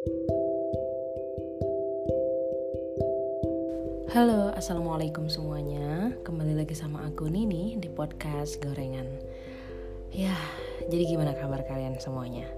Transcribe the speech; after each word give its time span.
Halo, 0.00 0.16
assalamualaikum 4.56 5.28
semuanya. 5.28 6.16
Kembali 6.24 6.56
lagi 6.56 6.72
sama 6.72 7.04
aku 7.04 7.28
Nini 7.28 7.76
di 7.76 7.92
podcast 7.92 8.64
Gorengan. 8.64 9.04
Ya, 10.08 10.32
jadi 10.88 11.04
gimana 11.04 11.36
kabar 11.36 11.68
kalian 11.68 12.00
semuanya? 12.00 12.48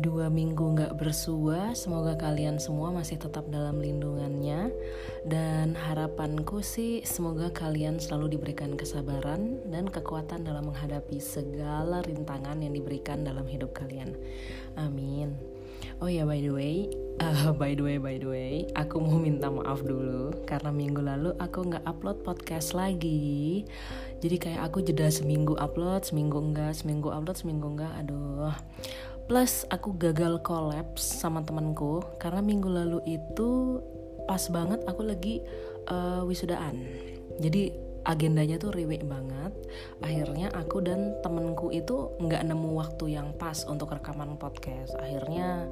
Dua 0.00 0.32
minggu 0.32 0.80
nggak 0.80 0.96
bersua, 0.96 1.76
semoga 1.76 2.16
kalian 2.16 2.56
semua 2.56 2.88
masih 2.88 3.20
tetap 3.20 3.52
dalam 3.52 3.84
lindungannya. 3.84 4.72
Dan 5.28 5.76
harapanku 5.76 6.64
sih, 6.64 7.04
semoga 7.04 7.52
kalian 7.52 8.00
selalu 8.00 8.40
diberikan 8.40 8.80
kesabaran 8.80 9.60
dan 9.68 9.92
kekuatan 9.92 10.40
dalam 10.40 10.72
menghadapi 10.72 11.20
segala 11.20 12.00
rintangan 12.00 12.64
yang 12.64 12.72
diberikan 12.72 13.28
dalam 13.28 13.44
hidup 13.44 13.76
kalian. 13.76 14.16
Amin. 14.80 15.57
Oh 15.98 16.06
ya, 16.06 16.22
by 16.22 16.38
the 16.38 16.52
way, 16.54 16.86
Uh, 17.18 17.50
by 17.60 17.74
the 17.74 17.82
way, 17.82 17.98
by 17.98 18.14
the 18.14 18.30
way, 18.30 18.52
aku 18.78 19.02
mau 19.02 19.18
minta 19.18 19.50
maaf 19.50 19.82
dulu 19.82 20.30
karena 20.46 20.70
minggu 20.70 21.02
lalu 21.02 21.34
aku 21.42 21.66
nggak 21.66 21.82
upload 21.82 22.22
podcast 22.22 22.78
lagi. 22.78 23.66
Jadi 24.22 24.36
kayak 24.38 24.70
aku 24.70 24.86
jeda 24.86 25.10
seminggu 25.10 25.58
upload, 25.58 26.06
seminggu 26.06 26.38
enggak, 26.38 26.78
seminggu 26.78 27.10
upload, 27.10 27.34
seminggu 27.34 27.66
enggak. 27.74 27.92
Aduh. 27.98 28.54
Plus 29.26 29.66
aku 29.68 29.92
gagal 29.98 30.40
kolaps 30.40 31.04
sama 31.04 31.44
temanku 31.44 32.00
karena 32.16 32.40
minggu 32.40 32.70
lalu 32.70 32.98
itu 33.04 33.82
pas 34.24 34.40
banget 34.48 34.80
aku 34.86 35.02
lagi 35.04 35.42
uh, 35.90 36.22
wisudaan. 36.24 36.78
Jadi 37.42 37.74
agendanya 38.08 38.56
tuh 38.56 38.72
riwek 38.72 39.04
banget. 39.04 39.52
Akhirnya 40.00 40.48
aku 40.56 40.80
dan 40.80 41.20
temenku 41.20 41.68
itu 41.68 42.16
nggak 42.16 42.48
nemu 42.48 42.70
waktu 42.72 43.20
yang 43.20 43.36
pas 43.36 43.68
untuk 43.68 43.92
rekaman 43.92 44.40
podcast. 44.40 44.96
Akhirnya 44.96 45.68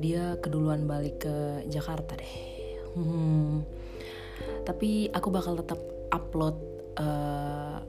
dia 0.00 0.40
keduluan 0.40 0.88
balik 0.88 1.28
ke 1.28 1.36
Jakarta 1.68 2.16
deh 2.16 2.36
hmm. 2.96 3.60
tapi 4.64 5.12
aku 5.12 5.28
bakal 5.28 5.60
tetap 5.60 5.78
upload 6.10 6.56
uh, 6.96 7.84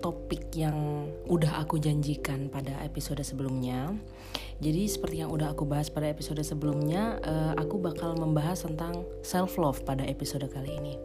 topik 0.00 0.50
yang 0.56 1.06
udah 1.28 1.62
aku 1.62 1.78
janjikan 1.78 2.48
pada 2.48 2.80
episode 2.82 3.20
sebelumnya 3.22 3.92
jadi 4.58 4.88
seperti 4.88 5.22
yang 5.22 5.30
udah 5.30 5.52
aku 5.52 5.68
bahas 5.68 5.92
pada 5.92 6.08
episode 6.08 6.40
sebelumnya 6.42 7.20
uh, 7.22 7.52
aku 7.60 7.78
bakal 7.78 8.16
membahas 8.16 8.64
tentang 8.64 9.04
self 9.20 9.60
love 9.60 9.84
pada 9.84 10.02
episode 10.08 10.48
kali 10.48 10.72
ini 10.80 10.96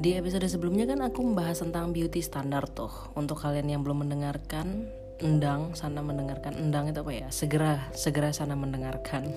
di 0.00 0.16
episode 0.16 0.46
sebelumnya 0.48 0.88
kan 0.88 1.02
aku 1.04 1.20
membahas 1.22 1.60
tentang 1.60 1.92
beauty 1.92 2.20
standard 2.24 2.72
tuh. 2.72 2.92
Untuk 3.16 3.40
kalian 3.40 3.68
yang 3.68 3.82
belum 3.84 4.06
mendengarkan 4.06 4.88
endang 5.22 5.76
sana 5.76 6.02
mendengarkan. 6.02 6.56
Endang 6.58 6.90
itu 6.90 7.00
apa 7.00 7.12
ya? 7.12 7.28
Segera 7.30 7.88
segera 7.94 8.32
sana 8.34 8.56
mendengarkan. 8.56 9.28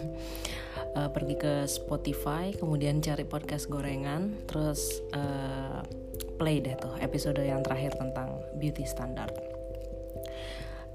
Uh, 0.94 1.10
pergi 1.16 1.36
ke 1.38 1.54
Spotify 1.68 2.56
kemudian 2.56 3.04
cari 3.04 3.28
podcast 3.28 3.68
gorengan 3.68 4.34
terus 4.48 5.04
uh, 5.14 5.84
play 6.38 6.62
deh 6.62 6.78
tuh 6.78 6.94
episode 7.02 7.42
yang 7.42 7.66
terakhir 7.66 7.98
tentang 7.98 8.38
beauty 8.62 8.86
standard 8.86 9.57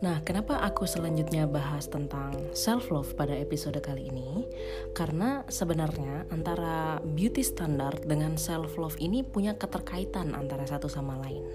Nah, 0.02 0.18
kenapa 0.26 0.58
aku 0.58 0.82
selanjutnya 0.82 1.46
bahas 1.46 1.86
tentang 1.86 2.34
self 2.52 2.90
love 2.90 3.14
pada 3.14 3.38
episode 3.38 3.78
kali 3.78 4.10
ini? 4.10 4.44
Karena 4.92 5.46
sebenarnya 5.46 6.26
antara 6.34 6.98
beauty 6.98 7.46
standard 7.46 8.02
dengan 8.02 8.34
self 8.34 8.74
love 8.76 8.98
ini 8.98 9.22
punya 9.22 9.54
keterkaitan 9.54 10.34
antara 10.34 10.66
satu 10.66 10.90
sama 10.90 11.22
lain. 11.22 11.46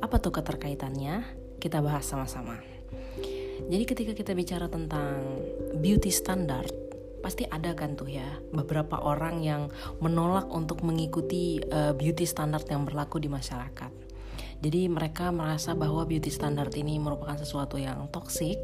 Apa 0.00 0.16
tuh 0.16 0.32
keterkaitannya? 0.32 1.44
kita 1.64 1.80
bahas 1.80 2.04
sama-sama. 2.04 2.60
Jadi 3.64 3.84
ketika 3.88 4.12
kita 4.12 4.36
bicara 4.36 4.68
tentang 4.68 5.24
beauty 5.80 6.12
standard, 6.12 6.68
pasti 7.24 7.48
ada 7.48 7.72
kan 7.72 7.96
tuh 7.96 8.12
ya 8.12 8.36
beberapa 8.52 9.00
orang 9.00 9.40
yang 9.40 9.72
menolak 10.04 10.44
untuk 10.52 10.84
mengikuti 10.84 11.64
uh, 11.72 11.96
beauty 11.96 12.28
standard 12.28 12.68
yang 12.68 12.84
berlaku 12.84 13.16
di 13.16 13.32
masyarakat. 13.32 14.03
Jadi 14.60 14.86
mereka 14.86 15.32
merasa 15.32 15.72
bahwa 15.72 16.04
beauty 16.04 16.28
standard 16.28 16.74
ini 16.76 17.00
merupakan 17.00 17.38
sesuatu 17.38 17.80
yang 17.80 18.06
toksik 18.12 18.58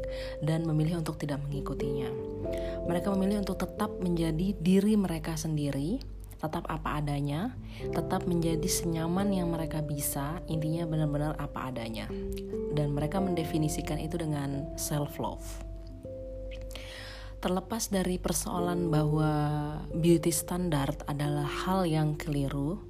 dan 0.45 0.63
memilih 0.63 1.01
untuk 1.03 1.17
tidak 1.17 1.41
mengikutinya. 1.47 2.09
Mereka 2.87 3.11
memilih 3.17 3.43
untuk 3.43 3.59
tetap 3.59 3.91
menjadi 3.99 4.53
diri 4.57 4.93
mereka 4.95 5.35
sendiri 5.35 5.99
tetap 6.41 6.65
apa 6.73 6.97
adanya, 6.97 7.53
tetap 7.93 8.25
menjadi 8.25 8.65
senyaman 8.65 9.29
yang 9.29 9.53
mereka 9.53 9.85
bisa, 9.85 10.41
intinya 10.49 10.89
benar-benar 10.89 11.37
apa 11.37 11.69
adanya. 11.69 12.09
Dan 12.73 12.97
mereka 12.97 13.21
mendefinisikan 13.21 14.01
itu 14.01 14.17
dengan 14.17 14.73
self 14.73 15.21
love. 15.21 15.45
Terlepas 17.41 17.93
dari 17.93 18.17
persoalan 18.17 18.89
bahwa 18.89 19.31
beauty 19.93 20.33
standard 20.33 21.05
adalah 21.05 21.45
hal 21.45 21.85
yang 21.85 22.17
keliru, 22.17 22.81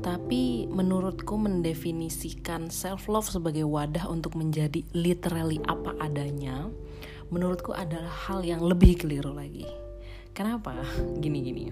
tapi 0.00 0.64
menurutku 0.68 1.36
mendefinisikan 1.36 2.72
self 2.72 3.06
love 3.06 3.28
sebagai 3.28 3.68
wadah 3.68 4.08
untuk 4.08 4.36
menjadi 4.36 4.80
literally 4.96 5.60
apa 5.68 5.92
adanya, 6.00 6.72
menurutku 7.28 7.76
adalah 7.76 8.10
hal 8.28 8.40
yang 8.40 8.64
lebih 8.64 8.96
keliru 8.96 9.36
lagi. 9.36 9.68
Kenapa? 10.32 10.72
Gini-gini. 11.20 11.68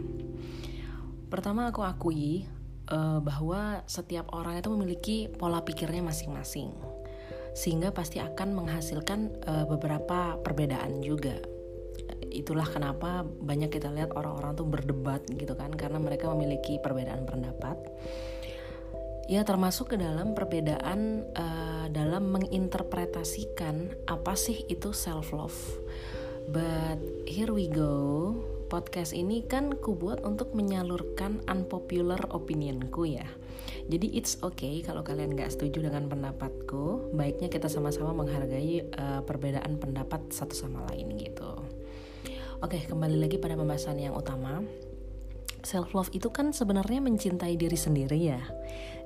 Pertama 1.33 1.69
aku 1.73 1.85
akui 1.85 2.45
uh, 2.93 3.21
bahwa 3.21 3.85
setiap 3.89 4.33
orang 4.37 4.61
itu 4.61 4.69
memiliki 4.73 5.17
pola 5.33 5.65
pikirnya 5.65 6.05
masing-masing. 6.05 6.73
Sehingga 7.57 7.91
pasti 7.97 8.21
akan 8.21 8.55
menghasilkan 8.55 9.21
uh, 9.49 9.65
beberapa 9.65 10.37
perbedaan 10.45 11.01
juga. 11.01 11.58
Itulah 12.39 12.71
kenapa 12.71 13.27
banyak 13.27 13.67
kita 13.75 13.91
lihat 13.91 14.15
orang-orang 14.15 14.55
tuh 14.55 14.67
berdebat 14.71 15.27
gitu 15.27 15.59
kan 15.59 15.75
karena 15.75 15.99
mereka 15.99 16.31
memiliki 16.31 16.79
perbedaan 16.79 17.27
pendapat. 17.27 17.75
Ya 19.29 19.45
termasuk 19.45 19.93
ke 19.93 19.97
dalam 20.01 20.33
perbedaan 20.33 21.27
uh, 21.37 21.87
dalam 21.91 22.33
menginterpretasikan 22.33 24.07
apa 24.07 24.39
sih 24.39 24.65
itu 24.71 24.95
self 24.95 25.35
love. 25.35 25.59
But 26.49 27.29
here 27.29 27.53
we 27.53 27.69
go 27.69 28.33
podcast 28.69 29.17
ini 29.17 29.49
kan 29.49 29.73
ku 29.81 29.97
buat 29.97 30.23
untuk 30.23 30.53
menyalurkan 30.53 31.45
unpopular 31.49 32.21
opinionku 32.31 33.09
ya. 33.09 33.27
Jadi 33.89 34.13
it's 34.13 34.37
okay 34.45 34.85
kalau 34.85 35.01
kalian 35.01 35.33
gak 35.33 35.49
setuju 35.49 35.89
dengan 35.89 36.13
pendapatku, 36.13 37.13
baiknya 37.17 37.49
kita 37.49 37.73
sama-sama 37.73 38.13
menghargai 38.13 38.85
uh, 38.85 39.25
perbedaan 39.25 39.81
pendapat 39.81 40.29
satu 40.29 40.53
sama 40.53 40.85
lain 40.93 41.17
gitu. 41.17 41.57
Oke, 42.59 42.83
kembali 42.91 43.17
lagi 43.23 43.39
pada 43.39 43.55
pembahasan 43.55 44.03
yang 44.03 44.19
utama. 44.19 44.63
Self 45.63 45.95
love 45.95 46.11
itu 46.15 46.31
kan 46.31 46.55
sebenarnya 46.55 47.03
mencintai 47.03 47.55
diri 47.55 47.79
sendiri 47.79 48.19
ya. 48.19 48.43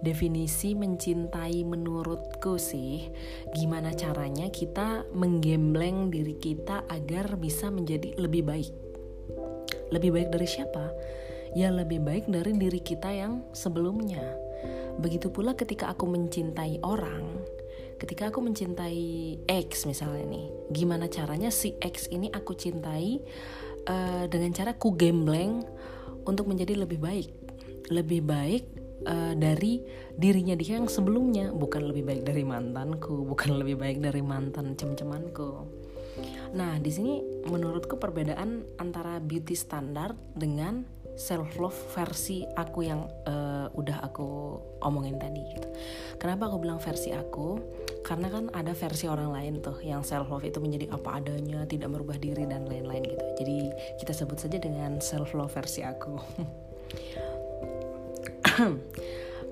Definisi 0.01 0.73
mencintai 0.73 1.65
menurutku 1.65 2.61
sih 2.61 3.09
gimana 3.57 3.93
caranya 3.93 4.49
kita 4.49 5.05
menggembleng 5.13 6.13
diri 6.13 6.37
kita 6.37 6.85
agar 6.89 7.37
bisa 7.37 7.73
menjadi 7.73 8.17
lebih 8.21 8.45
baik 8.45 8.73
lebih 9.93 10.11
baik 10.17 10.29
dari 10.33 10.49
siapa? 10.49 10.89
Ya 11.53 11.69
lebih 11.69 12.01
baik 12.01 12.33
dari 12.33 12.57
diri 12.57 12.81
kita 12.81 13.13
yang 13.13 13.45
sebelumnya. 13.53 14.25
Begitu 14.97 15.29
pula 15.29 15.53
ketika 15.53 15.93
aku 15.93 16.09
mencintai 16.09 16.81
orang, 16.81 17.45
ketika 18.03 18.35
aku 18.35 18.43
mencintai 18.43 19.39
X 19.47 19.87
misalnya 19.87 20.27
nih, 20.27 20.47
gimana 20.75 21.07
caranya 21.07 21.55
si 21.55 21.79
X 21.79 22.11
ini 22.11 22.27
aku 22.35 22.59
cintai 22.59 23.23
uh, 23.87 24.27
dengan 24.27 24.51
cara 24.51 24.75
ku 24.75 24.99
gembleng 24.99 25.63
untuk 26.27 26.51
menjadi 26.51 26.83
lebih 26.83 26.99
baik, 26.99 27.31
lebih 27.95 28.27
baik 28.27 28.67
uh, 29.07 29.39
dari 29.39 29.87
dirinya 30.19 30.59
dia 30.59 30.83
yang 30.83 30.91
sebelumnya, 30.91 31.55
bukan 31.55 31.87
lebih 31.95 32.03
baik 32.03 32.23
dari 32.27 32.43
mantanku, 32.43 33.23
bukan 33.31 33.63
lebih 33.63 33.79
baik 33.79 34.03
dari 34.03 34.19
mantan 34.19 34.75
cem-cemanku. 34.75 35.83
Nah, 36.59 36.77
di 36.83 36.91
sini 36.91 37.23
menurutku 37.49 37.97
perbedaan 37.97 38.67
antara 38.83 39.23
beauty 39.23 39.57
standar 39.57 40.13
dengan 40.37 40.85
self 41.17 41.61
love 41.61 41.77
versi 41.93 42.45
aku 42.45 42.81
yang 42.85 43.05
uh, 43.29 43.69
udah 43.77 44.01
aku 44.05 44.59
omongin 44.83 45.21
tadi 45.21 45.43
gitu. 45.53 45.69
Kenapa 46.17 46.49
aku 46.49 46.63
bilang 46.63 46.81
versi 46.81 47.13
aku? 47.13 47.61
Karena 48.03 48.29
kan 48.33 48.49
ada 48.51 48.73
versi 48.73 49.07
orang 49.07 49.31
lain 49.33 49.63
tuh 49.63 49.79
yang 49.85 50.03
self 50.03 50.29
love 50.33 50.45
itu 50.45 50.59
menjadi 50.59 50.91
apa 50.93 51.21
adanya, 51.21 51.65
tidak 51.69 51.93
merubah 51.93 52.17
diri 52.19 52.49
dan 52.49 52.67
lain-lain 52.67 53.05
gitu. 53.05 53.25
Jadi 53.45 53.57
kita 54.01 54.13
sebut 54.17 54.39
saja 54.41 54.59
dengan 54.59 54.99
self 54.99 55.37
love 55.37 55.53
versi 55.53 55.85
aku. 55.85 56.15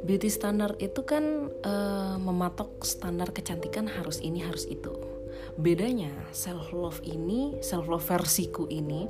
Beauty 0.06 0.32
standard 0.32 0.80
itu 0.80 1.04
kan 1.04 1.52
uh, 1.60 2.16
mematok 2.16 2.88
standar 2.88 3.36
kecantikan 3.36 3.84
harus 3.84 4.24
ini 4.24 4.40
harus 4.40 4.64
itu 4.64 5.20
bedanya 5.60 6.12
self 6.32 6.72
love 6.72 7.00
ini 7.04 7.58
self 7.60 7.84
love 7.90 8.04
versiku 8.04 8.64
ini 8.70 9.04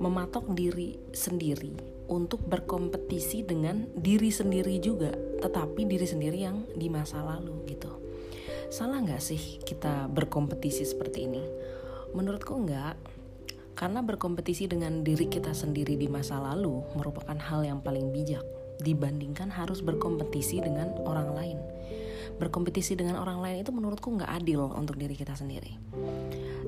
mematok 0.00 0.50
diri 0.56 0.96
sendiri 1.12 1.76
untuk 2.10 2.42
berkompetisi 2.42 3.46
dengan 3.46 3.86
diri 3.94 4.32
sendiri 4.32 4.80
juga 4.82 5.12
tetapi 5.44 5.86
diri 5.86 6.06
sendiri 6.08 6.38
yang 6.40 6.66
di 6.74 6.90
masa 6.90 7.22
lalu 7.22 7.68
gitu 7.70 7.92
salah 8.72 8.98
nggak 8.98 9.22
sih 9.22 9.60
kita 9.62 10.10
berkompetisi 10.10 10.82
seperti 10.88 11.28
ini 11.28 11.44
menurutku 12.16 12.56
enggak 12.56 12.96
Karena 13.80 14.04
berkompetisi 14.04 14.68
dengan 14.68 15.00
diri 15.00 15.24
kita 15.32 15.56
sendiri 15.56 15.96
di 15.96 16.04
masa 16.04 16.36
lalu 16.36 16.84
merupakan 17.00 17.32
hal 17.32 17.64
yang 17.64 17.80
paling 17.80 18.12
bijak 18.12 18.44
dibandingkan 18.84 19.48
harus 19.48 19.80
berkompetisi 19.80 20.60
dengan 20.60 20.92
orang 21.08 21.32
lain. 21.32 21.58
Berkompetisi 22.36 22.92
dengan 22.92 23.16
orang 23.16 23.40
lain 23.40 23.56
itu 23.64 23.72
menurutku 23.72 24.12
nggak 24.20 24.28
adil 24.36 24.68
untuk 24.72 25.00
diri 25.00 25.16
kita 25.16 25.32
sendiri. 25.32 25.80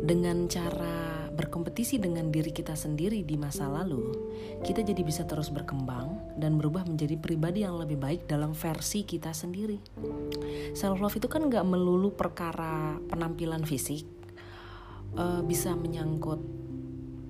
Dengan 0.00 0.49
cara 0.49 1.22
berkompetisi 1.32 1.96
dengan 1.96 2.29
diri 2.29 2.52
kita 2.52 2.76
sendiri 2.76 3.25
di 3.25 3.40
masa 3.40 3.69
lalu, 3.69 4.12
kita 4.62 4.84
jadi 4.84 5.00
bisa 5.00 5.25
terus 5.25 5.49
berkembang 5.49 6.37
dan 6.37 6.61
berubah 6.61 6.84
menjadi 6.84 7.17
pribadi 7.17 7.64
yang 7.64 7.81
lebih 7.81 7.96
baik 7.96 8.29
dalam 8.29 8.52
versi 8.52 9.05
kita 9.05 9.32
sendiri. 9.32 9.81
Self 10.76 11.00
love 11.00 11.17
itu 11.17 11.29
kan 11.29 11.49
nggak 11.49 11.64
melulu 11.64 12.12
perkara 12.12 13.00
penampilan 13.08 13.64
fisik, 13.64 14.05
uh, 15.17 15.40
bisa 15.40 15.73
menyangkut 15.73 16.40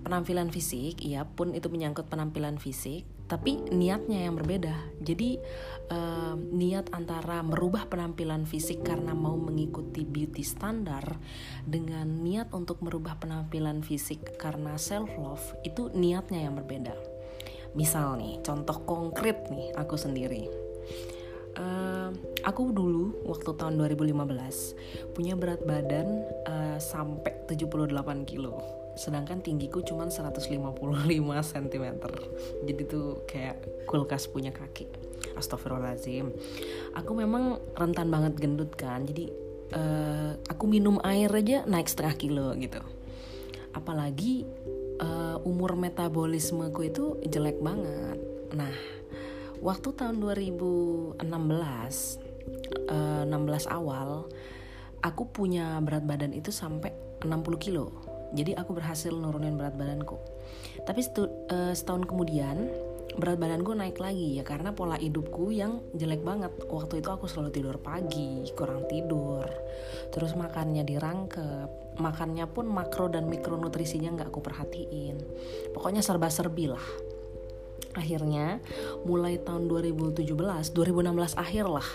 penampilan 0.03 0.51
fisik, 0.51 0.99
iya 1.07 1.23
pun 1.23 1.55
itu 1.55 1.71
menyangkut 1.71 2.11
penampilan 2.11 2.59
fisik, 2.59 3.07
tapi 3.33 3.57
niatnya 3.73 4.29
yang 4.29 4.37
berbeda. 4.37 4.77
Jadi 5.01 5.41
uh, 5.89 6.37
niat 6.37 6.93
antara 6.93 7.41
merubah 7.41 7.89
penampilan 7.89 8.45
fisik 8.45 8.85
karena 8.85 9.17
mau 9.17 9.41
mengikuti 9.41 10.05
beauty 10.05 10.45
standar 10.45 11.17
dengan 11.65 12.05
niat 12.21 12.53
untuk 12.53 12.85
merubah 12.85 13.17
penampilan 13.17 13.81
fisik 13.81 14.37
karena 14.37 14.77
self 14.77 15.09
love 15.17 15.41
itu 15.65 15.89
niatnya 15.97 16.45
yang 16.45 16.61
berbeda. 16.61 16.93
Misal 17.73 18.21
nih, 18.21 18.45
contoh 18.45 18.85
konkret 18.85 19.49
nih 19.49 19.73
aku 19.81 19.97
sendiri. 19.97 20.53
Uh, 21.57 22.13
aku 22.45 22.69
dulu 22.69 23.29
waktu 23.29 23.53
tahun 23.57 23.81
2015 23.81 25.13
punya 25.13 25.37
berat 25.37 25.61
badan 25.65 26.25
uh, 26.49 26.81
sampai 26.81 27.45
78 27.45 27.93
kilo 28.25 28.82
sedangkan 28.93 29.41
tinggiku 29.41 29.81
cuma 29.81 30.09
155 30.09 30.53
cm 31.25 31.87
jadi 32.63 32.83
tuh 32.85 33.25
kayak 33.25 33.89
kulkas 33.89 34.29
punya 34.29 34.53
kaki. 34.53 34.89
Astagfirullahaladzim. 35.33 36.29
Aku 36.99 37.17
memang 37.17 37.57
rentan 37.73 38.13
banget 38.13 38.37
gendut 38.37 38.77
kan. 38.77 39.09
Jadi 39.09 39.33
uh, 39.73 40.37
aku 40.49 40.69
minum 40.69 41.01
air 41.03 41.33
aja 41.33 41.65
naik 41.65 41.89
setengah 41.89 42.17
kilo 42.21 42.47
gitu. 42.61 42.85
Apalagi 43.73 44.45
uh, 45.01 45.41
umur 45.49 45.81
metabolismeku 45.81 46.81
itu 46.85 47.17
jelek 47.25 47.65
banget. 47.65 48.21
Nah 48.53 48.77
waktu 49.63 49.95
tahun 49.95 50.19
2016 50.21 51.23
uh, 51.23 53.23
16 53.25 53.31
awal 53.71 54.27
aku 55.03 55.23
punya 55.31 55.79
berat 55.83 56.03
badan 56.03 56.35
itu 56.35 56.51
sampai 56.51 56.91
60 57.23 57.63
kilo 57.63 58.02
jadi 58.33 58.57
aku 58.57 58.73
berhasil 58.77 59.13
nurunin 59.13 59.61
berat 59.61 59.77
badanku. 59.77 60.17
Tapi 60.89 61.01
uh, 61.21 61.73
setahun 61.77 62.09
kemudian 62.09 62.69
berat 63.13 63.37
badanku 63.37 63.77
naik 63.77 64.01
lagi 64.01 64.41
ya 64.41 64.45
karena 64.45 64.73
pola 64.73 64.97
hidupku 64.97 65.53
yang 65.53 65.85
jelek 65.93 66.25
banget. 66.25 66.53
Waktu 66.65 67.05
itu 67.05 67.09
aku 67.13 67.29
selalu 67.29 67.51
tidur 67.53 67.77
pagi 67.77 68.49
kurang 68.57 68.89
tidur. 68.89 69.45
Terus 70.11 70.33
makannya 70.33 70.83
dirangkep. 70.85 72.01
Makannya 72.01 72.49
pun 72.49 72.73
makro 72.73 73.13
dan 73.13 73.29
mikronutrisinya 73.29 74.17
nggak 74.17 74.33
aku 74.33 74.41
perhatiin. 74.41 75.17
Pokoknya 75.77 76.01
serba 76.01 76.33
serbi 76.33 76.73
lah. 76.73 76.87
Akhirnya 77.93 78.65
mulai 79.05 79.37
tahun 79.37 79.69
2017 79.69 80.25
2016 80.73 81.37
akhir 81.37 81.69
lah 81.69 81.89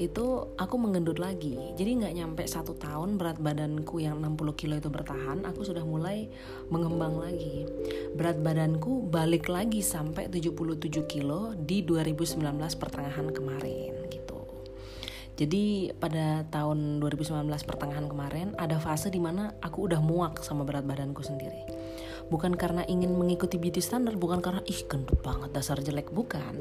itu 0.00 0.48
aku 0.56 0.80
menggendut 0.80 1.20
lagi. 1.20 1.60
Jadi 1.76 2.00
nggak 2.00 2.14
nyampe 2.16 2.42
satu 2.48 2.72
tahun 2.72 3.20
berat 3.20 3.36
badanku 3.36 4.00
yang 4.00 4.16
60 4.16 4.56
kilo 4.56 4.74
itu 4.80 4.88
bertahan 4.88 5.44
aku 5.44 5.60
sudah 5.60 5.84
mulai 5.84 6.32
mengembang 6.72 7.20
lagi. 7.20 7.68
Berat 8.16 8.40
badanku 8.40 9.04
balik 9.04 9.52
lagi 9.52 9.84
sampai 9.84 10.32
77 10.32 11.04
kilo 11.04 11.52
di 11.52 11.84
2019 11.84 12.40
pertengahan 12.80 13.28
kemarin 13.28 14.08
gitu. 14.08 14.40
Jadi 15.36 15.92
pada 15.92 16.48
tahun 16.48 17.04
2019 17.04 17.44
pertengahan 17.68 18.08
kemarin 18.08 18.56
ada 18.56 18.80
fase 18.80 19.12
di 19.12 19.20
mana 19.20 19.52
aku 19.60 19.84
udah 19.84 20.00
muak 20.00 20.40
sama 20.40 20.64
berat 20.64 20.88
badanku 20.88 21.20
sendiri. 21.20 21.60
Bukan 22.32 22.56
karena 22.56 22.88
ingin 22.88 23.12
mengikuti 23.12 23.60
beauty 23.60 23.84
standar 23.84 24.16
bukan 24.16 24.40
karena 24.40 24.64
ih 24.64 24.80
gendut 24.88 25.20
banget 25.20 25.52
dasar 25.52 25.76
jelek. 25.84 26.08
Bukan. 26.08 26.56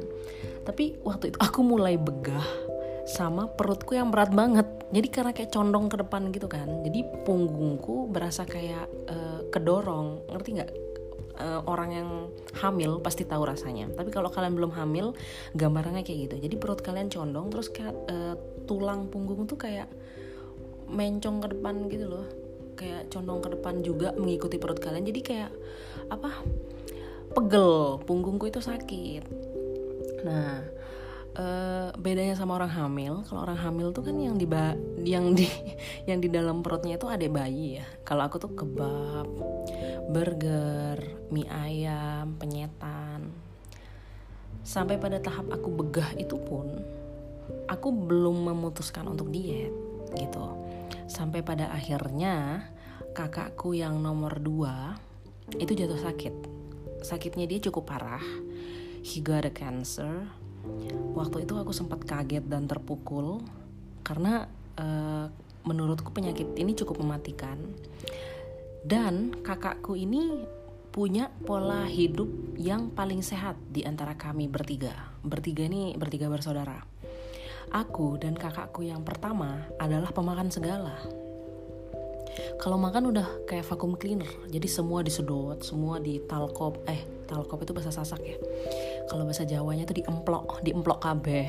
Tapi 0.68 1.00
waktu 1.08 1.32
itu 1.32 1.38
aku 1.40 1.64
mulai 1.64 1.96
begah 1.96 2.79
sama 3.10 3.50
perutku 3.50 3.98
yang 3.98 4.14
berat 4.14 4.30
banget. 4.30 4.70
Jadi 4.94 5.08
karena 5.10 5.32
kayak 5.34 5.50
condong 5.50 5.90
ke 5.90 5.98
depan 5.98 6.30
gitu 6.30 6.46
kan. 6.46 6.86
Jadi 6.86 7.02
punggungku 7.26 8.06
berasa 8.14 8.46
kayak 8.46 8.86
uh, 9.10 9.42
kedorong. 9.50 10.30
Ngerti 10.30 10.50
nggak? 10.62 10.72
Uh, 11.40 11.64
orang 11.72 11.90
yang 11.96 12.10
hamil 12.62 13.02
pasti 13.02 13.26
tahu 13.26 13.50
rasanya. 13.50 13.90
Tapi 13.98 14.14
kalau 14.14 14.30
kalian 14.30 14.54
belum 14.54 14.72
hamil 14.78 15.18
gambarannya 15.58 16.06
kayak 16.06 16.30
gitu. 16.30 16.36
Jadi 16.46 16.56
perut 16.62 16.86
kalian 16.86 17.10
condong 17.10 17.50
terus 17.50 17.74
kayak 17.74 17.98
uh, 18.14 18.38
tulang 18.70 19.10
punggung 19.10 19.50
tuh 19.50 19.58
kayak 19.58 19.90
mencong 20.86 21.42
ke 21.42 21.48
depan 21.58 21.90
gitu 21.90 22.06
loh. 22.06 22.26
Kayak 22.78 23.10
condong 23.10 23.42
ke 23.42 23.50
depan 23.58 23.82
juga 23.82 24.14
mengikuti 24.14 24.62
perut 24.62 24.78
kalian. 24.78 25.02
Jadi 25.02 25.22
kayak 25.26 25.52
apa 26.14 26.30
pegel. 27.34 27.98
Punggungku 28.06 28.46
itu 28.54 28.62
sakit. 28.62 29.24
Nah 30.28 30.79
uh, 31.38 31.90
bedanya 32.00 32.34
sama 32.34 32.58
orang 32.58 32.72
hamil. 32.72 33.22
Kalau 33.28 33.46
orang 33.46 33.60
hamil 33.60 33.92
tuh 33.94 34.08
kan 34.08 34.16
yang 34.18 34.40
di 34.40 34.48
yang 35.06 35.36
di 35.36 35.46
yang 36.10 36.20
di 36.24 36.30
dalam 36.32 36.66
perutnya 36.66 36.98
itu 36.98 37.06
ada 37.06 37.26
bayi 37.30 37.82
ya. 37.82 37.86
Kalau 38.08 38.26
aku 38.26 38.42
tuh 38.42 38.52
kebab 38.56 39.28
burger 40.10 40.98
mie 41.30 41.46
ayam 41.50 42.34
penyetan. 42.40 43.30
Sampai 44.66 45.02
pada 45.02 45.18
tahap 45.22 45.50
aku 45.50 45.70
begah 45.74 46.14
itu 46.18 46.38
pun 46.38 46.70
aku 47.66 47.90
belum 47.90 48.50
memutuskan 48.54 49.06
untuk 49.10 49.30
diet 49.30 49.74
gitu. 50.18 50.46
Sampai 51.10 51.42
pada 51.42 51.74
akhirnya 51.74 52.70
kakakku 53.18 53.74
yang 53.74 53.98
nomor 54.02 54.38
dua 54.38 54.98
itu 55.58 55.74
jatuh 55.74 55.98
sakit. 55.98 56.36
Sakitnya 57.02 57.50
dia 57.50 57.58
cukup 57.64 57.90
parah. 57.90 58.22
He 59.00 59.24
got 59.24 59.48
a 59.48 59.54
cancer 59.54 60.28
waktu 61.14 61.44
itu 61.44 61.54
aku 61.58 61.72
sempat 61.76 62.04
kaget 62.04 62.46
dan 62.48 62.66
terpukul 62.66 63.44
karena 64.06 64.48
uh, 64.80 65.28
menurutku 65.68 66.10
penyakit 66.16 66.56
ini 66.56 66.74
cukup 66.74 67.04
mematikan 67.04 67.60
dan 68.88 69.36
kakakku 69.44 69.94
ini 70.00 70.48
punya 70.90 71.30
pola 71.46 71.86
hidup 71.86 72.28
yang 72.58 72.90
paling 72.90 73.22
sehat 73.22 73.56
di 73.70 73.86
antara 73.86 74.18
kami 74.18 74.50
bertiga. 74.50 75.14
Bertiga 75.22 75.68
ini 75.70 75.94
bertiga 75.94 76.32
bersaudara. 76.32 76.82
Aku 77.70 78.18
dan 78.18 78.34
kakakku 78.34 78.82
yang 78.82 79.06
pertama 79.06 79.70
adalah 79.78 80.10
pemakan 80.10 80.50
segala. 80.50 80.98
Kalau 82.58 82.82
makan 82.82 83.14
udah 83.14 83.46
kayak 83.46 83.68
vacuum 83.70 83.94
cleaner, 83.94 84.30
jadi 84.50 84.66
semua 84.66 85.06
disedot, 85.06 85.62
semua 85.62 86.02
di 86.02 86.18
talkop, 86.26 86.82
eh 86.90 87.19
talkop 87.30 87.62
itu 87.62 87.72
bahasa 87.78 87.94
sasak 87.94 88.22
ya. 88.26 88.38
Kalau 89.06 89.30
bahasa 89.30 89.46
Jawanya 89.46 89.86
itu 89.86 90.02
diemplok 90.02 90.66
diemplok 90.66 91.06
kabeh 91.06 91.46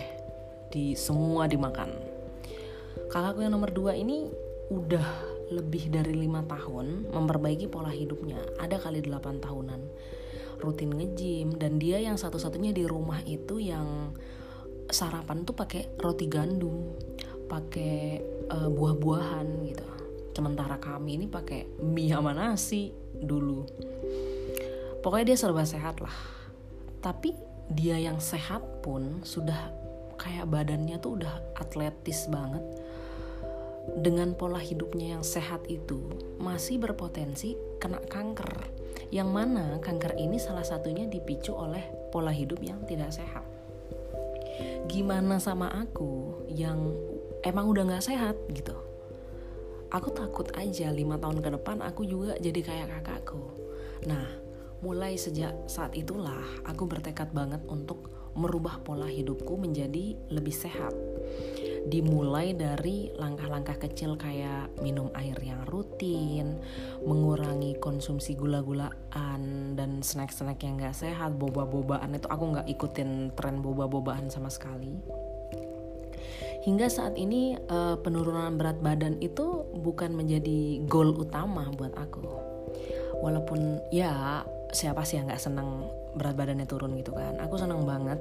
di 0.69 0.93
semua 0.93 1.49
dimakan. 1.49 1.97
Kakakku 3.09 3.41
yang 3.41 3.57
nomor 3.57 3.73
dua 3.73 3.97
ini 3.97 4.29
udah 4.71 5.09
lebih 5.51 5.91
dari 5.91 6.15
lima 6.15 6.47
tahun 6.47 7.11
memperbaiki 7.11 7.67
pola 7.67 7.91
hidupnya. 7.91 8.39
Ada 8.61 8.79
kali 8.79 9.03
delapan 9.03 9.41
tahunan. 9.43 9.81
Rutin 10.61 10.93
ngejim 10.93 11.57
dan 11.57 11.81
dia 11.81 11.99
yang 11.99 12.21
satu-satunya 12.21 12.77
di 12.77 12.85
rumah 12.85 13.25
itu 13.25 13.57
yang 13.57 14.13
sarapan 14.93 15.49
tuh 15.49 15.57
pakai 15.57 15.97
roti 15.97 16.29
gandum 16.29 16.93
pakai 17.49 18.21
uh, 18.53 18.69
buah-buahan 18.69 19.47
gitu. 19.67 19.87
Sementara 20.31 20.79
kami 20.79 21.19
ini 21.19 21.27
pakai 21.27 21.67
mie 21.83 22.15
sama 22.15 22.31
nasi 22.31 22.95
dulu 23.11 23.67
pokoknya 25.00 25.35
dia 25.35 25.38
serba 25.38 25.64
sehat 25.64 26.00
lah. 26.00 26.14
Tapi 27.00 27.33
dia 27.73 27.97
yang 27.97 28.19
sehat 28.19 28.61
pun 28.85 29.25
sudah 29.25 29.73
kayak 30.21 30.50
badannya 30.52 31.00
tuh 31.00 31.16
udah 31.21 31.35
atletis 31.57 32.28
banget. 32.28 32.62
Dengan 33.90 34.37
pola 34.37 34.61
hidupnya 34.61 35.16
yang 35.19 35.25
sehat 35.25 35.64
itu 35.66 35.99
masih 36.37 36.76
berpotensi 36.76 37.57
kena 37.80 37.99
kanker. 38.07 38.69
Yang 39.11 39.28
mana 39.33 39.80
kanker 39.80 40.14
ini 40.21 40.37
salah 40.37 40.62
satunya 40.62 41.09
dipicu 41.09 41.57
oleh 41.57 41.83
pola 42.12 42.30
hidup 42.30 42.61
yang 42.61 42.85
tidak 42.85 43.11
sehat. 43.11 43.42
Gimana 44.87 45.40
sama 45.40 45.73
aku 45.73 46.45
yang 46.52 46.92
emang 47.40 47.73
udah 47.73 47.97
gak 47.97 48.04
sehat 48.04 48.37
gitu? 48.52 48.76
Aku 49.90 50.14
takut 50.14 50.47
aja 50.54 50.92
lima 50.95 51.19
tahun 51.19 51.42
ke 51.42 51.50
depan 51.59 51.83
aku 51.83 52.07
juga 52.07 52.38
jadi 52.38 52.61
kayak 52.62 52.87
kakakku. 53.00 53.42
Nah 54.07 54.50
Mulai 54.81 55.21
sejak 55.21 55.69
saat 55.69 55.93
itulah 55.93 56.41
aku 56.65 56.89
bertekad 56.89 57.37
banget 57.37 57.61
untuk 57.69 58.09
merubah 58.33 58.81
pola 58.81 59.05
hidupku 59.05 59.61
menjadi 59.61 60.17
lebih 60.33 60.55
sehat. 60.55 60.95
dimulai 61.81 62.53
dari 62.53 63.09
langkah-langkah 63.17 63.81
kecil 63.81 64.21
kayak 64.21 64.69
minum 64.85 65.09
air 65.17 65.37
yang 65.41 65.65
rutin, 65.65 66.61
mengurangi 67.09 67.81
konsumsi 67.81 68.37
gula-gulaan 68.37 69.73
dan 69.81 70.05
snack-snack 70.05 70.61
yang 70.61 70.77
gak 70.77 70.93
sehat, 70.93 71.41
boba-bobaan 71.41 72.13
itu 72.13 72.29
aku 72.29 72.45
nggak 72.53 72.69
ikutin 72.69 73.33
tren 73.33 73.65
boba-bobaan 73.65 74.29
sama 74.29 74.53
sekali. 74.53 75.01
Hingga 76.61 76.93
saat 76.93 77.17
ini 77.17 77.57
uh, 77.57 77.97
penurunan 77.97 78.61
berat 78.61 78.85
badan 78.85 79.17
itu 79.25 79.65
bukan 79.81 80.13
menjadi 80.13 80.85
goal 80.85 81.17
utama 81.17 81.73
buat 81.73 81.97
aku. 81.97 82.29
Walaupun 83.25 83.81
ya 83.89 84.45
siapa 84.71 85.03
sih 85.03 85.19
yang 85.19 85.27
nggak 85.31 85.43
senang 85.43 85.87
berat 86.15 86.35
badannya 86.35 86.67
turun 86.67 86.95
gitu 86.99 87.15
kan? 87.15 87.39
Aku 87.43 87.59
senang 87.59 87.87
banget 87.87 88.19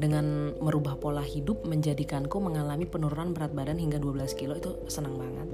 dengan 0.00 0.56
merubah 0.60 0.96
pola 0.96 1.20
hidup 1.24 1.64
menjadikanku 1.64 2.40
mengalami 2.40 2.88
penurunan 2.88 3.36
berat 3.36 3.52
badan 3.52 3.76
hingga 3.76 4.00
12 4.00 4.38
kilo 4.38 4.56
itu 4.56 4.76
senang 4.88 5.16
banget. 5.16 5.48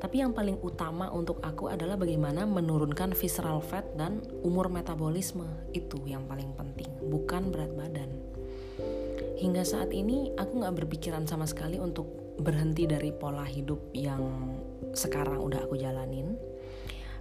Tapi 0.00 0.20
yang 0.20 0.36
paling 0.36 0.60
utama 0.60 1.08
untuk 1.12 1.40
aku 1.40 1.72
adalah 1.72 1.96
bagaimana 1.96 2.44
menurunkan 2.44 3.16
visceral 3.16 3.64
fat 3.64 3.84
dan 3.96 4.20
umur 4.44 4.68
metabolisme 4.68 5.46
itu 5.72 6.00
yang 6.04 6.24
paling 6.28 6.52
penting 6.56 6.88
bukan 7.08 7.48
berat 7.52 7.72
badan. 7.72 8.10
Hingga 9.36 9.62
saat 9.68 9.92
ini 9.92 10.32
aku 10.36 10.64
nggak 10.64 10.76
berpikiran 10.84 11.28
sama 11.28 11.44
sekali 11.44 11.76
untuk 11.76 12.08
berhenti 12.40 12.84
dari 12.84 13.12
pola 13.12 13.44
hidup 13.44 13.92
yang 13.96 14.20
sekarang 14.92 15.40
udah 15.40 15.64
aku 15.64 15.76
jalanin 15.76 16.36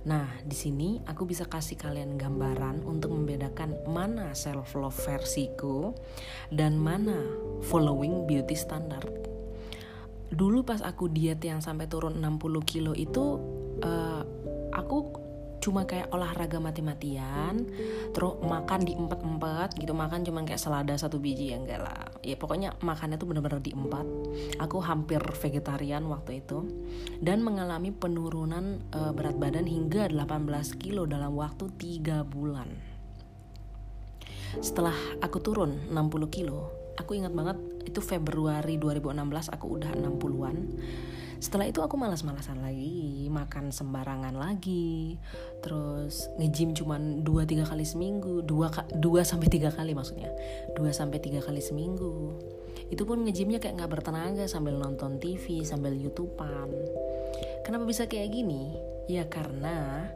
Nah, 0.05 0.29
di 0.45 0.53
sini 0.53 1.01
aku 1.01 1.25
bisa 1.25 1.49
kasih 1.49 1.81
kalian 1.81 2.13
gambaran 2.13 2.85
untuk 2.85 3.09
membedakan 3.17 3.73
mana 3.89 4.37
self 4.37 4.77
love 4.77 4.93
versiku 4.93 5.97
dan 6.53 6.77
mana 6.77 7.17
following 7.65 8.29
beauty 8.29 8.53
standard. 8.53 9.09
Dulu 10.29 10.61
pas 10.61 10.85
aku 10.85 11.09
diet 11.09 11.41
yang 11.41 11.57
sampai 11.57 11.89
turun 11.89 12.21
60 12.21 12.37
kilo 12.69 12.93
itu 12.93 13.41
uh, 13.81 14.21
aku 14.77 15.24
cuma 15.63 15.83
kayak 15.89 16.11
olahraga 16.13 16.61
mati-matian 16.61 17.67
terus 18.11 18.37
makan 18.41 18.81
di 18.85 18.93
empat-empat 18.93 19.75
gitu 19.79 19.91
makan 19.91 20.21
cuma 20.23 20.45
kayak 20.45 20.61
selada 20.61 20.93
satu 20.95 21.17
biji 21.17 21.51
ya 21.53 21.57
enggak 21.59 21.81
lah. 21.81 22.01
Ya 22.25 22.35
pokoknya 22.39 22.77
makannya 22.81 23.19
tuh 23.19 23.27
bener-bener 23.29 23.61
di 23.61 23.71
empat. 23.75 24.05
Aku 24.61 24.81
hampir 24.81 25.21
vegetarian 25.21 26.05
waktu 26.09 26.41
itu 26.41 26.65
dan 27.21 27.41
mengalami 27.45 27.93
penurunan 27.93 28.81
uh, 28.93 29.11
berat 29.13 29.37
badan 29.37 29.67
hingga 29.69 30.09
18 30.09 30.81
kilo 30.81 31.05
dalam 31.05 31.35
waktu 31.37 31.69
3 31.69 32.25
bulan. 32.25 32.69
Setelah 34.61 34.95
aku 35.19 35.37
turun 35.43 35.91
60 35.91 36.31
kilo 36.31 36.85
aku 36.95 37.19
ingat 37.19 37.35
banget 37.35 37.57
itu 37.85 37.99
Februari 37.99 38.79
2016 38.79 39.51
aku 39.51 39.65
udah 39.67 39.91
60-an 39.93 40.57
setelah 41.39 41.67
itu 41.67 41.83
aku 41.83 41.99
malas-malasan 41.99 42.63
lagi 42.63 43.27
makan 43.31 43.69
sembarangan 43.69 44.35
lagi. 44.35 45.19
Terus 45.59 46.31
ngejim 46.39 46.71
cuman 46.71 47.21
2-3 47.27 47.67
kali 47.67 47.85
seminggu. 47.85 48.41
2 48.45 49.01
dua 49.01 49.21
sampai 49.27 49.47
tiga 49.51 49.69
kali 49.73 49.91
maksudnya. 49.91 50.31
2 50.73 50.79
sampai 50.95 51.19
tiga 51.19 51.43
kali 51.43 51.59
seminggu. 51.59 52.39
Itu 52.87 53.03
pun 53.03 53.25
ngejimnya 53.25 53.57
kayak 53.59 53.81
nggak 53.81 53.91
bertenaga 53.91 54.45
sambil 54.45 54.77
nonton 54.77 55.17
TV 55.17 55.65
sambil 55.65 55.91
youtubean. 55.97 56.69
Kenapa 57.65 57.83
bisa 57.83 58.05
kayak 58.05 58.29
gini? 58.31 58.77
Ya 59.09 59.25
karena 59.25 60.09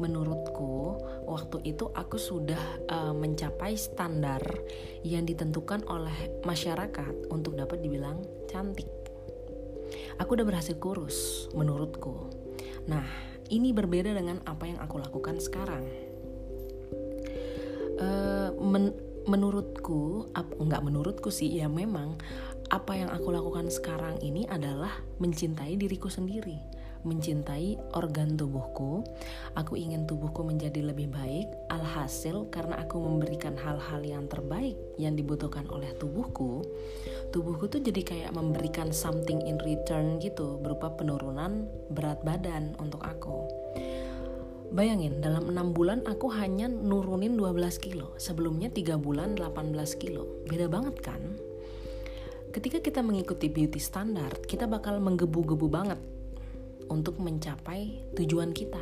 menurutku 0.00 0.98
waktu 1.28 1.60
itu 1.68 1.92
aku 1.92 2.16
sudah 2.16 2.62
uh, 2.88 3.12
mencapai 3.12 3.76
standar 3.76 4.40
yang 5.04 5.28
ditentukan 5.28 5.84
oleh 5.84 6.42
masyarakat 6.48 7.28
untuk 7.28 7.60
dapat 7.60 7.84
dibilang 7.84 8.24
cantik 8.48 9.01
Aku 10.20 10.36
udah 10.36 10.46
berhasil 10.48 10.76
kurus, 10.76 11.48
menurutku. 11.56 12.28
Nah, 12.88 13.04
ini 13.48 13.72
berbeda 13.72 14.12
dengan 14.12 14.40
apa 14.44 14.68
yang 14.68 14.80
aku 14.80 15.00
lakukan 15.00 15.38
sekarang. 15.40 15.84
Uh, 18.02 18.50
men 18.58 18.92
menurutku, 19.22 20.26
ap, 20.34 20.50
enggak 20.58 20.82
menurutku 20.82 21.30
sih, 21.30 21.46
ya 21.46 21.70
memang 21.70 22.18
apa 22.74 22.98
yang 22.98 23.10
aku 23.14 23.30
lakukan 23.30 23.70
sekarang 23.70 24.18
ini 24.18 24.50
adalah 24.50 24.90
mencintai 25.22 25.78
diriku 25.78 26.10
sendiri 26.10 26.58
mencintai 27.02 27.78
organ 27.98 28.38
tubuhku. 28.38 29.02
Aku 29.58 29.74
ingin 29.74 30.06
tubuhku 30.06 30.46
menjadi 30.46 30.82
lebih 30.82 31.10
baik. 31.10 31.50
Alhasil, 31.70 32.46
karena 32.50 32.78
aku 32.82 32.98
memberikan 33.02 33.58
hal-hal 33.58 34.00
yang 34.02 34.30
terbaik 34.30 34.78
yang 34.96 35.18
dibutuhkan 35.18 35.66
oleh 35.68 35.90
tubuhku, 35.98 36.62
tubuhku 37.32 37.64
tuh 37.66 37.80
jadi 37.80 38.04
kayak 38.04 38.36
memberikan 38.36 38.92
something 38.92 39.40
in 39.48 39.56
return 39.64 40.20
gitu, 40.20 40.60
berupa 40.60 40.92
penurunan 40.92 41.64
berat 41.88 42.20
badan 42.20 42.76
untuk 42.76 43.00
aku. 43.00 43.48
Bayangin, 44.72 45.20
dalam 45.20 45.52
6 45.52 45.76
bulan 45.76 46.00
aku 46.08 46.32
hanya 46.32 46.68
nurunin 46.68 47.36
12 47.36 47.76
kilo. 47.76 48.16
Sebelumnya 48.16 48.72
3 48.72 48.96
bulan 48.96 49.36
18 49.36 49.72
kilo. 50.00 50.44
Beda 50.48 50.68
banget 50.68 50.96
kan? 51.00 51.20
Ketika 52.52 52.84
kita 52.84 53.00
mengikuti 53.00 53.48
beauty 53.48 53.80
standar, 53.80 54.32
kita 54.44 54.68
bakal 54.68 55.00
menggebu-gebu 55.00 55.68
banget 55.72 56.00
untuk 56.88 57.20
mencapai 57.20 58.12
tujuan 58.16 58.52
kita. 58.52 58.80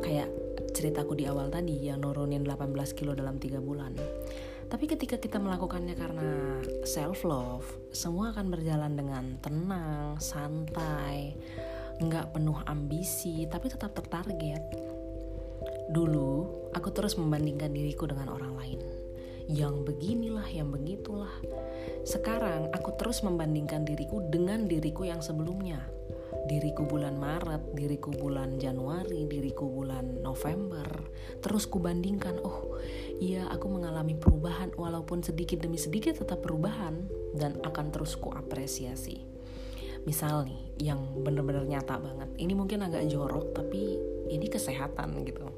Kayak 0.00 0.28
ceritaku 0.76 1.16
di 1.16 1.24
awal 1.24 1.48
tadi 1.48 1.88
yang 1.88 2.04
nurunin 2.04 2.44
18 2.44 2.96
kilo 2.96 3.16
dalam 3.16 3.40
3 3.40 3.60
bulan. 3.60 3.96
Tapi 4.66 4.84
ketika 4.90 5.16
kita 5.16 5.38
melakukannya 5.38 5.94
karena 5.94 6.58
self 6.82 7.22
love, 7.22 7.66
semua 7.94 8.34
akan 8.34 8.50
berjalan 8.50 8.98
dengan 8.98 9.24
tenang, 9.38 10.18
santai, 10.18 11.38
nggak 12.02 12.34
penuh 12.34 12.58
ambisi, 12.66 13.46
tapi 13.46 13.70
tetap 13.70 13.94
tertarget. 13.94 14.62
Dulu, 15.86 16.32
aku 16.74 16.88
terus 16.90 17.14
membandingkan 17.14 17.70
diriku 17.70 18.10
dengan 18.10 18.34
orang 18.34 18.58
lain. 18.58 18.80
Yang 19.46 19.86
beginilah, 19.86 20.50
yang 20.50 20.74
begitulah. 20.74 21.30
Sekarang, 22.02 22.74
aku 22.74 22.90
terus 22.98 23.22
membandingkan 23.22 23.86
diriku 23.86 24.18
dengan 24.26 24.66
diriku 24.66 25.06
yang 25.06 25.22
sebelumnya 25.22 25.78
diriku 26.46 26.86
bulan 26.86 27.18
Maret, 27.18 27.74
diriku 27.74 28.14
bulan 28.14 28.56
Januari, 28.56 29.26
diriku 29.26 29.66
bulan 29.66 30.22
November. 30.22 30.86
Terus 31.42 31.66
kubandingkan, 31.66 32.38
oh 32.46 32.78
iya 33.18 33.50
aku 33.50 33.66
mengalami 33.66 34.14
perubahan 34.14 34.70
walaupun 34.78 35.26
sedikit 35.26 35.60
demi 35.60 35.76
sedikit 35.76 36.22
tetap 36.22 36.40
perubahan 36.40 37.10
dan 37.34 37.58
akan 37.66 37.90
terus 37.90 38.14
ku 38.14 38.30
apresiasi. 38.30 39.26
Misal 40.06 40.46
nih 40.46 40.90
yang 40.94 41.26
bener-bener 41.26 41.66
nyata 41.66 41.98
banget, 41.98 42.30
ini 42.38 42.54
mungkin 42.54 42.86
agak 42.86 43.10
jorok 43.10 43.50
tapi 43.50 43.98
ini 44.30 44.46
kesehatan 44.46 45.26
gitu. 45.26 45.50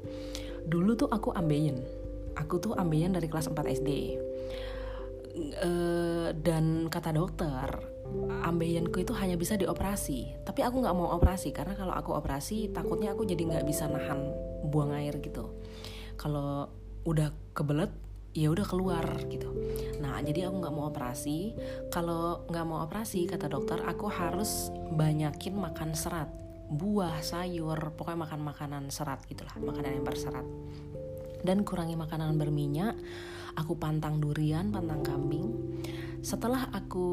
Dulu 0.65 0.91
tuh 0.97 1.09
aku 1.13 1.29
ambeien, 1.37 1.85
aku 2.33 2.57
tuh 2.57 2.73
ambeien 2.73 3.13
dari 3.13 3.29
kelas 3.29 3.47
4 3.53 3.77
SD. 3.77 3.89
Uh, 5.39 6.35
dan 6.35 6.89
kata 6.91 7.15
dokter 7.15 7.69
ambeyanku 8.43 9.03
itu 9.03 9.13
hanya 9.17 9.35
bisa 9.35 9.55
dioperasi. 9.55 10.45
Tapi 10.45 10.61
aku 10.65 10.81
nggak 10.81 10.95
mau 10.95 11.13
operasi 11.15 11.53
karena 11.53 11.77
kalau 11.77 11.93
aku 11.93 12.15
operasi 12.15 12.71
takutnya 12.73 13.13
aku 13.13 13.27
jadi 13.27 13.39
nggak 13.45 13.65
bisa 13.67 13.85
nahan 13.85 14.33
buang 14.65 14.95
air 14.95 15.17
gitu. 15.21 15.53
Kalau 16.19 16.69
udah 17.07 17.31
kebelet 17.55 17.91
ya 18.33 18.53
udah 18.53 18.65
keluar 18.65 19.05
gitu. 19.29 19.49
Nah 20.01 20.21
jadi 20.21 20.49
aku 20.49 20.55
nggak 20.61 20.73
mau 20.73 20.89
operasi. 20.89 21.53
Kalau 21.89 22.45
nggak 22.49 22.65
mau 22.65 22.85
operasi 22.85 23.25
kata 23.25 23.49
dokter 23.49 23.81
aku 23.85 24.09
harus 24.09 24.73
banyakin 24.93 25.57
makan 25.57 25.93
serat. 25.93 26.29
Buah 26.69 27.25
sayur 27.25 27.77
pokoknya 27.97 28.29
makan 28.29 28.41
makanan 28.45 28.83
serat 28.93 29.25
gitulah 29.25 29.53
makanan 29.57 30.01
yang 30.01 30.05
berserat. 30.05 30.45
Dan 31.39 31.63
kurangi 31.63 31.95
makanan 31.95 32.35
berminyak 32.35 32.93
aku 33.57 33.79
pantang 33.79 34.21
durian 34.21 34.69
pantang 34.69 35.01
kambing 35.01 35.47
setelah 36.21 36.67
aku 36.71 37.09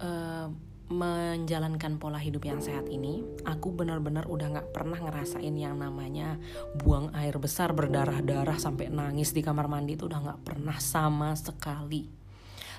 uh, 0.00 0.48
menjalankan 0.86 1.98
pola 1.98 2.22
hidup 2.22 2.46
yang 2.46 2.62
sehat 2.62 2.86
ini, 2.86 3.26
aku 3.42 3.74
benar-benar 3.74 4.30
udah 4.30 4.54
nggak 4.54 4.70
pernah 4.70 5.02
ngerasain 5.02 5.50
yang 5.58 5.82
namanya 5.82 6.38
buang 6.78 7.10
air 7.18 7.34
besar 7.42 7.74
berdarah-darah 7.74 8.54
sampai 8.54 8.86
nangis 8.86 9.34
di 9.34 9.42
kamar 9.42 9.66
mandi 9.66 9.98
itu 9.98 10.06
udah 10.06 10.20
nggak 10.22 10.40
pernah 10.46 10.78
sama 10.78 11.34
sekali. 11.34 12.06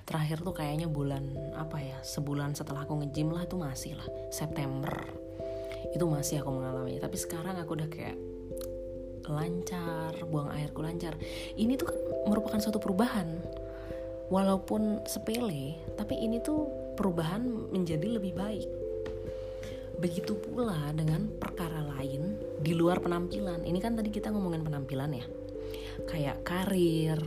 Terakhir 0.08 0.40
tuh 0.40 0.56
kayaknya 0.56 0.88
bulan 0.88 1.36
apa 1.60 1.84
ya, 1.84 2.00
sebulan 2.00 2.56
setelah 2.56 2.88
aku 2.88 3.04
ngejim 3.04 3.28
lah 3.28 3.44
itu 3.44 3.60
masih 3.60 4.00
lah 4.00 4.08
September 4.32 5.28
itu 5.92 6.06
masih 6.08 6.40
aku 6.40 6.52
mengalami. 6.52 7.00
Tapi 7.00 7.18
sekarang 7.20 7.60
aku 7.60 7.76
udah 7.76 7.90
kayak 7.92 8.18
lancar, 9.28 10.16
buang 10.32 10.52
airku 10.56 10.80
lancar. 10.80 11.20
Ini 11.60 11.76
tuh 11.76 11.92
kan 11.92 11.98
merupakan 12.32 12.60
suatu 12.64 12.80
perubahan 12.80 13.28
walaupun 14.28 15.04
sepele 15.08 15.78
tapi 15.96 16.20
ini 16.20 16.44
tuh 16.44 16.94
perubahan 16.96 17.44
menjadi 17.72 18.20
lebih 18.20 18.34
baik 18.36 18.70
begitu 19.98 20.38
pula 20.38 20.94
dengan 20.94 21.26
perkara 21.42 21.82
lain 21.98 22.38
di 22.62 22.78
luar 22.78 23.02
penampilan 23.02 23.66
ini 23.66 23.82
kan 23.82 23.98
tadi 23.98 24.14
kita 24.14 24.30
ngomongin 24.30 24.62
penampilan 24.62 25.12
ya 25.18 25.26
kayak 26.06 26.46
karir 26.46 27.18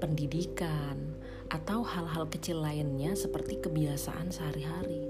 pendidikan 0.00 1.18
atau 1.48 1.80
hal-hal 1.80 2.28
kecil 2.28 2.60
lainnya 2.60 3.16
seperti 3.16 3.60
kebiasaan 3.60 4.28
sehari-hari. 4.28 5.00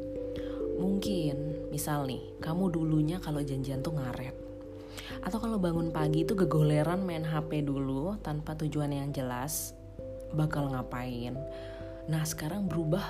Mungkin, 0.78 1.68
misal 1.74 2.06
nih, 2.06 2.22
kamu 2.38 2.70
dulunya 2.70 3.18
kalau 3.18 3.42
janjian 3.42 3.82
tuh 3.82 3.98
ngaret. 3.98 4.34
Atau 5.26 5.42
kalau 5.42 5.58
bangun 5.58 5.90
pagi 5.90 6.22
itu 6.22 6.38
gegoleran 6.38 7.02
main 7.02 7.26
HP 7.26 7.66
dulu 7.66 8.14
tanpa 8.22 8.54
tujuan 8.54 8.94
yang 8.94 9.10
jelas, 9.10 9.74
bakal 10.34 10.72
ngapain. 10.72 11.36
Nah, 12.08 12.22
sekarang 12.24 12.66
berubah. 12.66 13.04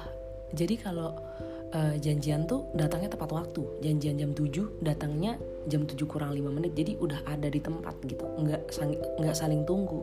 Jadi 0.48 0.80
kalau 0.80 1.12
uh, 1.76 1.94
janjian 2.00 2.48
tuh 2.48 2.72
datangnya 2.72 3.12
tepat 3.12 3.30
waktu. 3.32 3.62
Janjian 3.84 4.16
jam 4.16 4.30
7, 4.32 4.82
datangnya 4.82 5.36
jam 5.68 5.84
7 5.84 5.94
kurang 6.08 6.32
5 6.32 6.56
menit. 6.56 6.72
Jadi 6.74 6.96
udah 6.96 7.22
ada 7.28 7.48
di 7.52 7.60
tempat 7.60 7.94
gitu. 8.04 8.24
Nggak, 8.24 8.72
nggak 9.20 9.36
saling 9.36 9.68
tunggu 9.68 10.00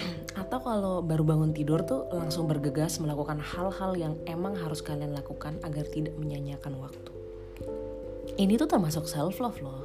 atau 0.42 0.58
kalau 0.62 0.96
baru 1.04 1.24
bangun 1.26 1.52
tidur 1.52 1.84
tuh 1.84 2.08
langsung 2.12 2.48
bergegas 2.48 2.98
melakukan 3.02 3.40
hal-hal 3.40 3.92
yang 3.96 4.14
emang 4.24 4.56
harus 4.56 4.80
kalian 4.80 5.12
lakukan 5.12 5.58
agar 5.66 5.84
tidak 5.88 6.14
menyanyiakan 6.16 6.78
waktu. 6.80 7.12
Ini 8.40 8.56
tuh 8.56 8.68
termasuk 8.70 9.04
self 9.04 9.42
love 9.42 9.60
loh. 9.60 9.84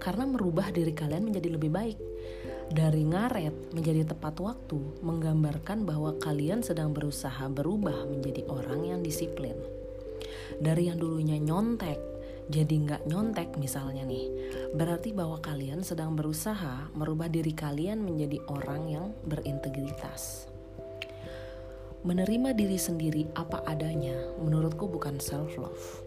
Karena 0.00 0.24
merubah 0.24 0.72
diri 0.72 0.96
kalian 0.96 1.28
menjadi 1.28 1.48
lebih 1.60 1.70
baik. 1.72 1.98
Dari 2.70 3.02
ngaret 3.02 3.74
menjadi 3.74 4.14
tepat 4.14 4.38
waktu 4.38 4.78
menggambarkan 5.02 5.82
bahwa 5.82 6.14
kalian 6.22 6.62
sedang 6.62 6.94
berusaha 6.94 7.50
berubah 7.50 8.06
menjadi 8.06 8.46
orang 8.46 8.86
yang 8.86 9.00
disiplin. 9.02 9.58
Dari 10.62 10.86
yang 10.86 11.02
dulunya 11.02 11.34
nyontek 11.42 11.98
jadi 12.46 12.70
nggak 12.70 13.02
nyontek 13.10 13.58
misalnya 13.58 14.06
nih, 14.06 14.26
berarti 14.74 15.10
bahwa 15.10 15.42
kalian 15.42 15.82
sedang 15.82 16.14
berusaha 16.14 16.94
merubah 16.94 17.26
diri 17.26 17.54
kalian 17.54 18.06
menjadi 18.06 18.38
orang 18.46 18.86
yang 18.86 19.06
berintegritas. 19.26 20.46
Menerima 22.06 22.54
diri 22.54 22.78
sendiri 22.78 23.26
apa 23.34 23.66
adanya, 23.66 24.14
menurutku 24.38 24.86
bukan 24.86 25.18
self 25.18 25.58
love. 25.58 26.06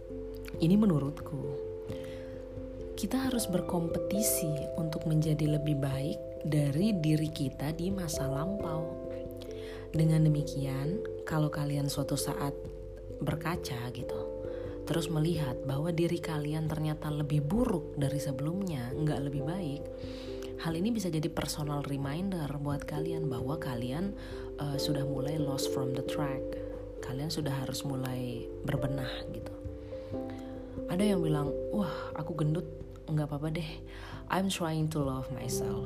Ini 0.63 0.79
menurutku. 0.79 1.43
Kita 2.95 3.27
harus 3.27 3.47
berkompetisi 3.51 4.79
untuk 4.79 5.07
menjadi 5.07 5.59
lebih 5.59 5.79
baik 5.79 6.32
dari 6.43 6.91
diri 6.99 7.31
kita 7.31 7.71
di 7.71 7.89
masa 7.89 8.27
lampau. 8.27 9.11
Dengan 9.93 10.25
demikian, 10.27 10.99
kalau 11.23 11.47
kalian 11.47 11.87
suatu 11.87 12.19
saat 12.19 12.51
berkaca 13.23 13.79
gitu, 13.93 14.21
terus 14.83 15.07
melihat 15.07 15.55
bahwa 15.63 15.93
diri 15.93 16.19
kalian 16.19 16.67
ternyata 16.67 17.07
lebih 17.07 17.45
buruk 17.45 17.95
dari 17.95 18.19
sebelumnya, 18.19 18.91
nggak 18.91 19.21
lebih 19.23 19.43
baik, 19.47 19.83
hal 20.65 20.73
ini 20.75 20.91
bisa 20.91 21.07
jadi 21.07 21.29
personal 21.31 21.85
reminder 21.87 22.49
buat 22.59 22.83
kalian 22.83 23.29
bahwa 23.29 23.55
kalian 23.61 24.17
uh, 24.59 24.75
sudah 24.75 25.07
mulai 25.07 25.39
lost 25.39 25.71
from 25.71 25.95
the 25.95 26.03
track. 26.09 26.41
Kalian 27.03 27.27
sudah 27.27 27.51
harus 27.51 27.83
mulai 27.83 28.47
berbenah 28.63 29.29
gitu. 29.31 29.53
Ada 30.87 31.03
yang 31.15 31.21
bilang, 31.21 31.51
wah 31.69 32.11
aku 32.15 32.33
gendut, 32.33 32.65
nggak 33.05 33.27
apa-apa 33.29 33.49
deh. 33.53 33.71
I'm 34.31 34.47
trying 34.49 34.89
to 34.95 35.03
love 35.03 35.27
myself. 35.35 35.85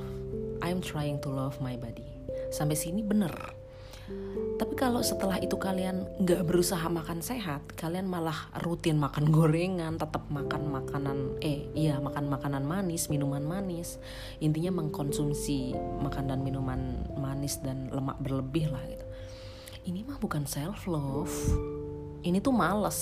I'm 0.67 0.83
trying 0.83 1.23
to 1.23 1.31
love 1.31 1.63
my 1.63 1.79
body. 1.79 2.19
Sampai 2.51 2.75
sini 2.75 2.99
bener 2.99 3.31
tapi 4.57 4.73
kalau 4.73 5.03
setelah 5.03 5.37
itu 5.37 5.59
kalian 5.59 6.07
nggak 6.23 6.47
berusaha 6.47 6.87
makan 6.87 7.19
sehat, 7.21 7.75
kalian 7.77 8.07
malah 8.07 8.49
rutin 8.65 8.97
makan 8.97 9.29
gorengan, 9.29 9.99
tetap 9.99 10.25
makan 10.31 10.73
makanan, 10.73 11.17
eh 11.43 11.69
iya 11.77 11.99
makan 12.01 12.31
makanan 12.31 12.63
manis, 12.65 13.11
minuman 13.11 13.43
manis. 13.43 13.99
Intinya 14.41 14.81
mengkonsumsi 14.81 15.77
makan 16.01 16.31
dan 16.31 16.39
minuman 16.41 17.05
manis 17.19 17.59
dan 17.61 17.91
lemak 17.93 18.17
berlebih 18.23 18.71
lah 18.71 18.81
gitu. 18.87 19.05
Ini 19.91 20.07
mah 20.07 20.17
bukan 20.17 20.49
self 20.49 20.89
love, 20.89 21.35
ini 22.25 22.41
tuh 22.41 22.55
males. 22.55 22.99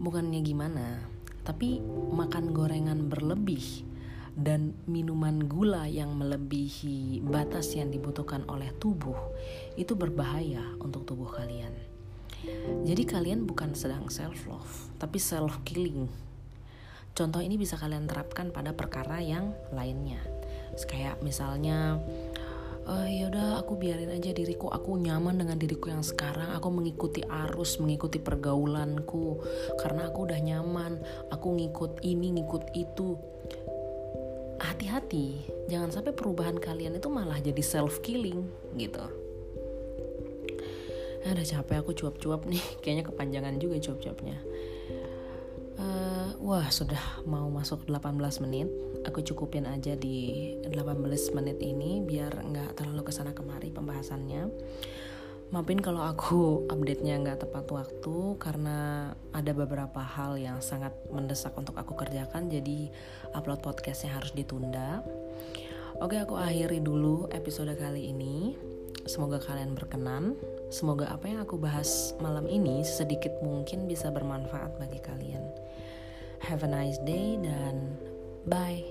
Bukannya 0.00 0.40
gimana, 0.40 0.96
tapi 1.44 1.82
makan 2.14 2.56
gorengan 2.56 3.12
berlebih 3.12 3.89
dan 4.40 4.72
minuman 4.88 5.44
gula 5.44 5.84
yang 5.84 6.16
melebihi 6.16 7.20
batas 7.20 7.76
yang 7.76 7.92
dibutuhkan 7.92 8.48
oleh 8.48 8.72
tubuh 8.80 9.16
itu 9.76 9.92
berbahaya 9.92 10.64
untuk 10.80 11.04
tubuh 11.04 11.28
kalian. 11.28 11.72
Jadi 12.88 13.04
kalian 13.04 13.44
bukan 13.44 13.76
sedang 13.76 14.08
self 14.08 14.48
love, 14.48 14.72
tapi 14.96 15.20
self 15.20 15.60
killing. 15.68 16.08
Contoh 17.12 17.44
ini 17.44 17.60
bisa 17.60 17.76
kalian 17.76 18.08
terapkan 18.08 18.48
pada 18.48 18.72
perkara 18.72 19.20
yang 19.20 19.52
lainnya. 19.76 20.24
Kayak 20.88 21.20
misalnya 21.20 22.00
uh, 22.88 23.08
ya 23.08 23.28
aku 23.60 23.76
biarin 23.76 24.10
aja 24.10 24.34
diriku 24.34 24.72
aku 24.72 24.96
nyaman 24.96 25.38
dengan 25.38 25.56
diriku 25.60 25.92
yang 25.92 26.02
sekarang 26.02 26.50
aku 26.56 26.68
mengikuti 26.72 27.20
arus 27.22 27.78
mengikuti 27.78 28.18
pergaulanku 28.18 29.42
karena 29.78 30.08
aku 30.10 30.18
udah 30.30 30.40
nyaman 30.40 30.98
aku 31.30 31.54
ngikut 31.54 32.00
ini 32.02 32.40
ngikut 32.40 32.72
itu 32.74 33.18
hati-hati. 34.80 35.44
Jangan 35.68 35.92
sampai 35.92 36.16
perubahan 36.16 36.56
kalian 36.56 36.96
itu 36.96 37.12
malah 37.12 37.36
jadi 37.36 37.60
self 37.60 38.00
killing 38.00 38.48
gitu. 38.80 39.04
Nah, 41.20 41.36
udah 41.36 41.44
capek 41.44 41.84
aku 41.84 41.92
cuap-cuap 41.92 42.48
nih. 42.48 42.64
Kayaknya 42.80 43.04
kepanjangan 43.12 43.60
juga 43.60 43.76
cuap-cuapnya. 43.76 44.40
Uh, 45.76 46.32
wah 46.40 46.64
sudah 46.72 47.20
mau 47.28 47.44
masuk 47.52 47.84
18 47.84 48.40
menit. 48.48 48.72
Aku 49.04 49.20
cukupin 49.20 49.68
aja 49.68 49.92
di 50.00 50.56
18 50.64 51.36
menit 51.36 51.60
ini 51.60 52.00
biar 52.00 52.40
nggak 52.40 52.80
terlalu 52.80 53.04
ke 53.04 53.12
sana 53.12 53.36
kemari 53.36 53.68
pembahasannya 53.68 54.48
Maafin 55.50 55.82
kalau 55.82 56.06
aku 56.06 56.70
update-nya 56.70 57.18
nggak 57.26 57.42
tepat 57.42 57.66
waktu 57.74 58.38
karena 58.38 59.10
ada 59.34 59.50
beberapa 59.50 59.98
hal 59.98 60.38
yang 60.38 60.62
sangat 60.62 60.94
mendesak 61.10 61.50
untuk 61.58 61.74
aku 61.74 61.98
kerjakan 61.98 62.46
jadi 62.46 62.86
upload 63.34 63.58
podcastnya 63.58 64.14
harus 64.14 64.30
ditunda. 64.30 65.02
Oke 65.98 66.22
aku 66.22 66.38
akhiri 66.38 66.78
dulu 66.78 67.26
episode 67.34 67.74
kali 67.74 68.14
ini. 68.14 68.54
Semoga 69.10 69.42
kalian 69.42 69.74
berkenan. 69.74 70.38
Semoga 70.70 71.10
apa 71.10 71.26
yang 71.26 71.42
aku 71.42 71.58
bahas 71.58 72.14
malam 72.22 72.46
ini 72.46 72.86
sedikit 72.86 73.34
mungkin 73.42 73.90
bisa 73.90 74.06
bermanfaat 74.14 74.78
bagi 74.78 75.02
kalian. 75.02 75.42
Have 76.46 76.62
a 76.62 76.70
nice 76.70 77.02
day 77.02 77.34
dan 77.42 77.98
bye. 78.46 78.86